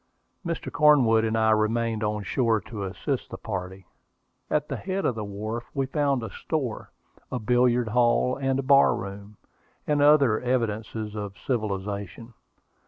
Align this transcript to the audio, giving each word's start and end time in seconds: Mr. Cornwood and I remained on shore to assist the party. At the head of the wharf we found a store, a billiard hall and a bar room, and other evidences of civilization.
Mr. 0.43 0.71
Cornwood 0.71 1.23
and 1.23 1.37
I 1.37 1.51
remained 1.51 2.03
on 2.03 2.23
shore 2.23 2.59
to 2.61 2.85
assist 2.85 3.29
the 3.29 3.37
party. 3.37 3.85
At 4.49 4.67
the 4.67 4.75
head 4.77 5.05
of 5.05 5.13
the 5.13 5.23
wharf 5.23 5.65
we 5.75 5.85
found 5.85 6.23
a 6.23 6.31
store, 6.33 6.91
a 7.31 7.37
billiard 7.37 7.89
hall 7.89 8.35
and 8.35 8.57
a 8.57 8.63
bar 8.63 8.95
room, 8.95 9.37
and 9.85 10.01
other 10.01 10.39
evidences 10.39 11.15
of 11.15 11.37
civilization. 11.45 12.33